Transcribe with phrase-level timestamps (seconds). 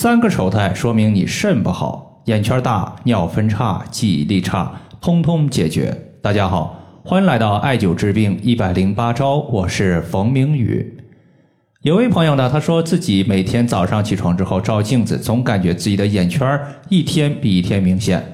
[0.00, 5.94] 三个丑态说明你肾不好，眼圈大、尿分叉、记忆力差，通通解决。
[6.22, 10.98] 大家好，欢迎来到艾灸治病一百零八招，我是冯明宇。
[11.82, 16.58] 有位朋友呢，他说自己每天早上起床之后照镜子，总感觉自己的眼圈
[16.88, 18.24] 一天比一天明显，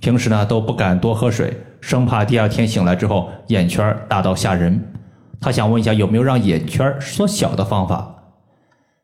[0.00, 4.92] 平时呢都不敢多喝水，生怕第二天醒来之后眼圈大到吓人。
[5.40, 8.11] 他想问一下，有没有让眼圈缩小的方法？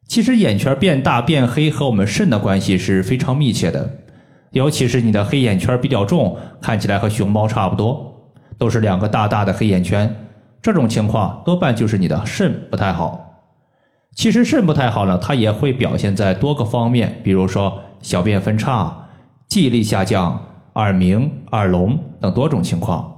[0.08, 3.88] 其实眼圈变大变黑和我们肾的关系是非常密切的，
[4.52, 10.12] 尤其是你的黑眼圈比较重，看起来和熊猫差不多，都是两个大大的黑眼圈，
[10.62, 13.22] 这种情况多半就是你的肾不太好。
[14.14, 19.06] 其实肾不太好呢，它也会表现在多个方面，比如说小便分叉、
[19.46, 23.17] 记忆力下降、耳鸣、耳聋等多种情况。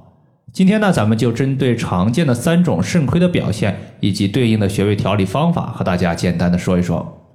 [0.52, 7.28] 今天呢，咱们就针对常见的三种肾亏的表现以及对应的穴位调理方法，和大家简单的说一说。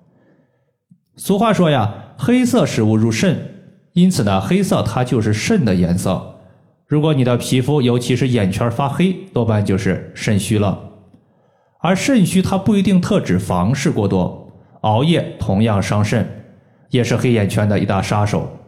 [1.15, 3.37] 俗话说呀，黑色食物入肾，
[3.93, 6.35] 因此呢，黑色它就是肾的颜色。
[6.87, 10.77] 如果你的皮肤尤其是眼圈发黑，多半就是肾虚了。
[11.79, 16.43] 而肾虚它不一定特指房事过多，熬夜同样伤肾，
[16.89, 18.59] 也是黑眼圈的一大杀手。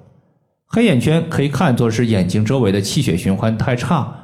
[0.67, 4.23] 黑眼圈可以看作是眼睛周围的气血循环太差。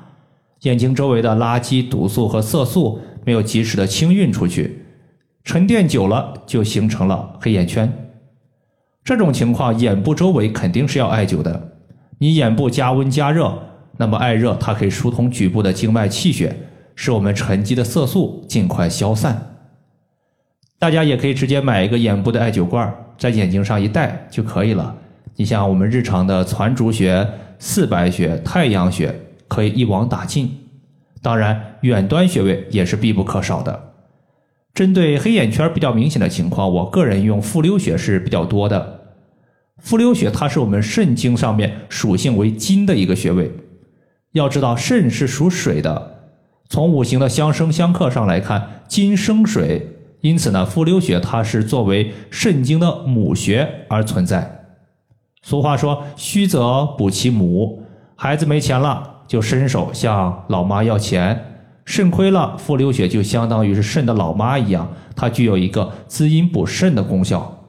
[0.63, 4.85] 眼睛周围的垃圾、毒素和色素没有及时的清运出去，
[5.43, 7.91] 沉淀久了就形成了黑眼圈。
[9.03, 11.71] 这种情况，眼部周围肯定是要艾灸的。
[12.17, 13.53] 你眼部加温加热，
[13.97, 16.55] 那么艾热它可以疏通局部的经脉气血，
[16.95, 19.57] 使我们沉积的色素尽快消散。
[20.79, 24.95] 大家也可以直接买一个眼部的艾灸罐，在眼睛上一戴就可以了。
[25.35, 27.27] 你像我们日常的攒竹穴、
[27.59, 29.13] 四白穴、太阳穴。
[29.53, 30.49] 可以一网打尽，
[31.21, 33.93] 当然远端穴位也是必不可少的。
[34.73, 39.01] 针对黑眼圈比较明显的情况，我个人用复溜穴是比较多的。
[39.77, 43.51] 复溜穴它是我们肾经上面属性为金的一个穴位。
[44.31, 46.31] 要知道肾是属水的，
[46.67, 54.65] 从五行的相生相克上来看，金生水，因此呢，复溜穴它是作为肾经的母穴而存在。
[55.43, 57.83] 俗话说：“虚则补其母。”
[58.17, 59.12] 孩子没钱了。
[59.27, 61.39] 就伸手向老妈要钱，
[61.85, 67.59] 肾亏了，复溜穴就相当于是肾的老妈一样，它具有一个滋阴补肾的功效。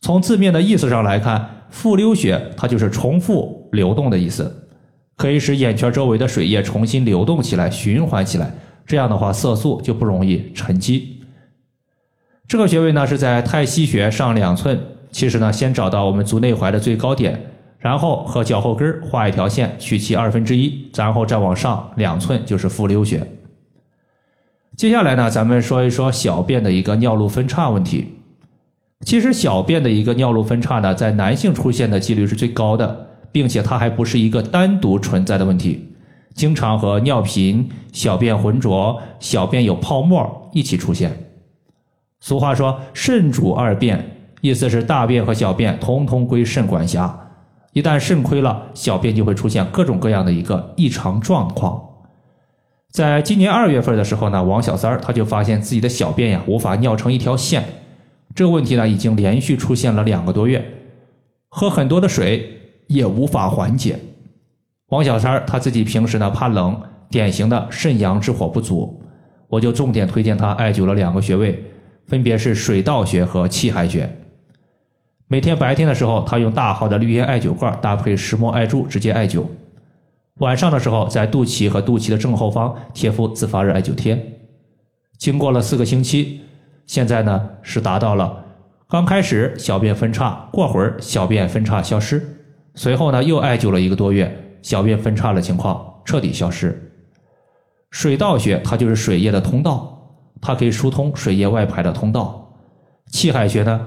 [0.00, 4.68] 从字面的意思上来看，复溜穴它就是重复流动的意思，
[5.16, 8.52] 可以使眼圈周围的水液重新流动起来，循环起来，
[8.86, 11.20] 这样的话色素就不容易沉积。
[12.46, 14.80] 这个穴位呢是在太溪穴上两寸，
[15.10, 17.38] 其实呢先找到我们足内踝的最高点。
[17.78, 23.24] 然后和脚后跟画一条线，取其二分之一，然后再往上两寸就是复溜穴。
[24.76, 28.14] 接下来呢，咱们说一说小便的一个尿路分叉问题。
[29.06, 35.94] 其实小便的一个尿路分叉呢，在男性出现的几率是最高的，并且它还不是一个单独存在的问题，
[36.34, 41.16] 经常和尿频、小便浑浊、小便有泡沫一起出现。
[42.20, 44.04] 俗话说“肾主二便”，
[44.42, 47.27] 意思是大便和小便通通归肾管辖。
[47.72, 51.80] 一旦肾亏了，小便就会出现各种各样的一个异常状况。
[52.90, 57.62] 在今年二月份的时候呢，王小三儿他就发现自己的小便呀无法尿成一条线，
[58.34, 60.64] 这个问题呢已经连续出现了两个多月，
[61.50, 62.50] 喝很多的水
[62.86, 63.98] 也无法缓解。
[64.88, 66.80] 王小三儿他自己平时呢怕冷，
[67.10, 69.00] 典型的肾阳之火不足，
[69.48, 71.62] 我就重点推荐他艾灸了两个穴位，
[72.06, 74.10] 分别是水道穴和气海穴。
[75.30, 79.44] 每天白天的时候，他用大号的绿烟艾灸罐搭配石墨艾柱直接艾灸；
[80.38, 84.18] 晚上的时候，在肚脐和肚脐的正后方贴敷自发热艾灸贴。
[85.18, 86.40] 经过了四个星期，
[86.86, 88.42] 现在呢是达到了
[88.88, 92.26] 刚开始小便分叉，过会儿小便分叉消失，
[92.74, 96.90] 随后呢又艾灸了一个多月，小便分叉的情况彻底消失。
[97.90, 102.50] 水道穴它就是水液的通道，它可以疏通水液外排的通道。
[103.10, 103.86] 气海穴呢？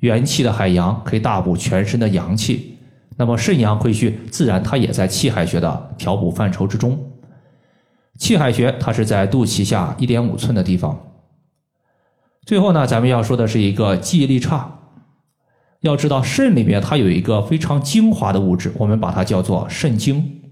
[0.00, 2.76] 元气的海洋可以大补全身的阳气，
[3.16, 6.98] 那么肾阳亏虚，自然它也在气海穴的调补范畴之中。
[8.18, 10.98] 气海穴它是在肚脐下一点五寸的地方。
[12.44, 14.72] 最后呢，咱们要说的是一个记忆力差。
[15.80, 20.42] 要知道肾里面它有一个非常精华的物质，我们把它叫做肾精。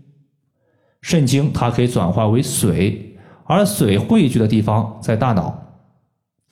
[1.00, 5.63] 肾精它可以转化为水，而水汇聚的地方在大脑。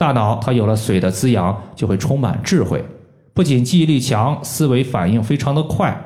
[0.03, 2.85] 大脑它有了水的滋养，就会充满智慧，
[3.33, 5.97] 不仅记忆力强，思维反应非常的快。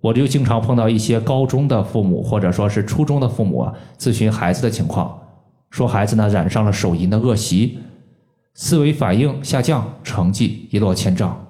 [0.00, 5.16] 我就经常碰到一些高中的父母，或者说是初中的父母啊，咨询孩子的情况，
[5.70, 7.78] 说孩子呢染上了手淫的恶习，
[8.54, 11.46] 思维反应下降，成绩一落千丈。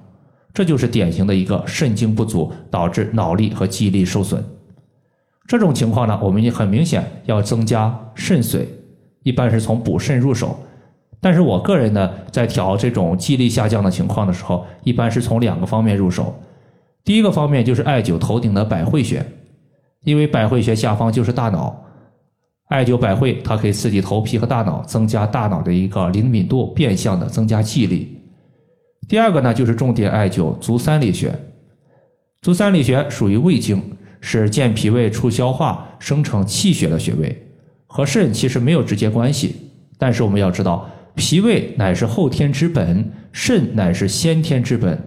[0.52, 4.44] 这就是典型的一个肾精不足导致脑力和记忆力受损。
[5.48, 8.68] 这种情况呢，我们也很明显要增加肾水，
[9.22, 10.54] 一般是从补肾入手。
[11.20, 16.34] 但是我个人呢，在调这种记忆力下降的情况的时候，一般是从两个方面入手。
[17.04, 19.24] 第一个方面就是艾灸头顶的百会穴，
[20.04, 21.84] 因为百会穴下方就是大脑，
[22.68, 28.20] 艾灸百会它可以刺激头皮和大脑，增加大脑的一个灵敏度，变相的增加记忆力。
[29.08, 31.32] 第二个呢，就是重点艾灸足三里穴。
[32.42, 33.82] 足三里穴属于胃经，
[34.20, 37.46] 是健脾胃、促消化、生成气血的穴位，
[37.86, 39.56] 和肾其实没有直接关系。
[39.96, 40.88] 但是我们要知道。
[41.16, 45.02] 脾胃乃是后天之本，肾乃是先天之本。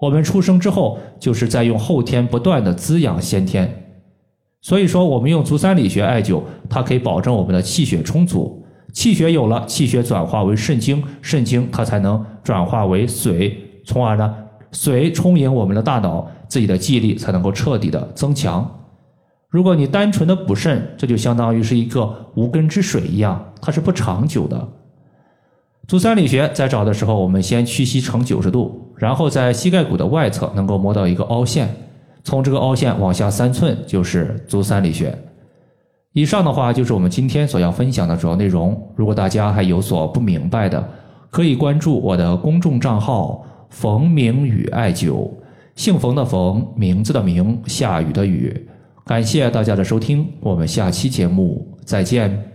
[0.00, 3.84] 我们出生之后，就是在用后天不断的滋养先天。
[4.62, 8.64] 所以说，我们用足三里穴艾灸，它可以保证我们的气血充足。
[8.92, 14.34] 气血有了，气血转化为肾精，肾精它才能转化为水，从而呢，
[14.72, 18.68] 水充盈我们的大脑，自己的记忆力才能够彻底的增强。
[19.48, 24.68] 如果你单纯的补肾，这就相当于是一个无根之水一样，它是不长久的。
[25.92, 31.68] 足三里穴在找的时候，我们先屈膝成九十度，然后在膝盖骨的外侧能够摸到一个凹陷，
[32.24, 35.14] 从这个凹陷往下三寸就是足三里穴。
[36.14, 38.74] 以上的话就是我们今天所要分享的主要内容。
[38.96, 40.82] 如果大家还有所不明白的，
[41.28, 45.30] 可以关注我的公众账号“冯明宇艾灸”，
[45.76, 48.66] 姓冯的冯，名字的名，下雨的雨。
[49.04, 52.51] 感谢大家的收听，我们下期节目再见。